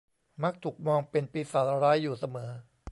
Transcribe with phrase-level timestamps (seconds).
[0.43, 2.51] มักถูกมองเป็นปีศาจร้ายอยู่เสมอ